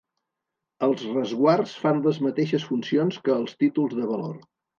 [0.87, 4.35] Els resguards fan les mateixes funcions que els títols de valor.